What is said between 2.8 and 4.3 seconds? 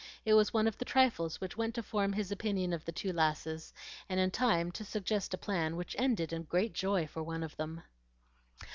the two lasses, and